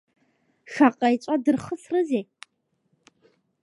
Шаҟа 0.71 1.07
еҵәа 1.13 1.35
дырхысрызеи? 1.43 2.23